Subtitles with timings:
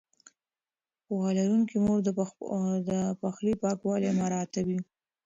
[1.05, 1.99] پوهه لرونکې مور
[2.87, 2.89] د
[3.21, 4.79] پخلي پاکوالی مراعتوي.